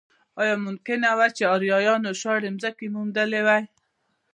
[0.41, 3.63] ایا ممکنه وه چې اروپایانو شاړې ځمکې موندلی وای.